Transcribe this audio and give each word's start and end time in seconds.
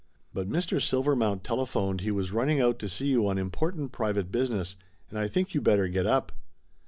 But 0.33 0.47
Mr. 0.49 0.81
Silver 0.81 1.15
mount 1.15 1.43
telephoned 1.43 2.01
he 2.01 2.09
was 2.09 2.31
running 2.31 2.59
out 2.59 2.79
to 2.79 2.89
see 2.89 3.05
you 3.09 3.27
on 3.27 3.37
important 3.37 3.91
private 3.91 4.31
business, 4.31 4.75
and 5.11 5.19
I 5.19 5.27
think 5.27 5.53
you 5.53 5.61
better 5.61 5.87
get 5.87 6.07
up 6.07 6.31